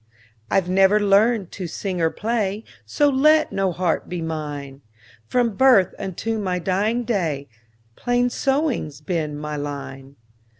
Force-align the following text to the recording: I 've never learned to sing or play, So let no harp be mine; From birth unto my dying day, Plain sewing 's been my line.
I 0.49 0.59
've 0.59 0.67
never 0.67 0.99
learned 0.99 1.51
to 1.51 1.67
sing 1.67 2.01
or 2.01 2.09
play, 2.09 2.63
So 2.87 3.07
let 3.07 3.51
no 3.51 3.71
harp 3.71 4.09
be 4.09 4.19
mine; 4.19 4.81
From 5.27 5.55
birth 5.55 5.93
unto 5.99 6.39
my 6.39 6.57
dying 6.57 7.03
day, 7.03 7.47
Plain 7.95 8.31
sewing 8.31 8.89
's 8.89 8.99
been 8.99 9.37
my 9.37 9.57
line. 9.57 10.15